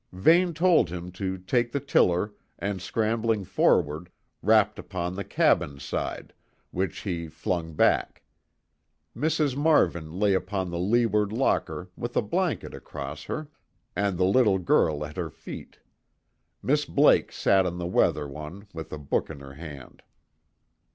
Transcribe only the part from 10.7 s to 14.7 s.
the leeward locker with a blanket across her and the little